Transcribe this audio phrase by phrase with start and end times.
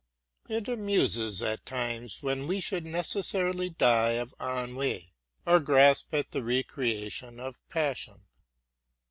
[0.49, 5.13] It amuses at times when we should necessarily die of ennui,
[5.45, 8.23] or grasp at the recreation of passion.